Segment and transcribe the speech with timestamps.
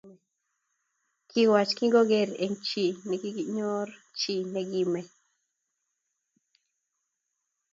[1.29, 3.87] Kiwach kingoret eng chi nikinyor
[4.19, 5.09] chi nikimee